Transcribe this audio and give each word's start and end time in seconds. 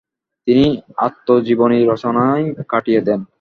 তিনি 0.47 0.65
আত্মজীবনী 0.97 1.79
রচনায় 1.85 2.45
কাটিয়ে 2.69 3.01
দেন। 3.01 3.21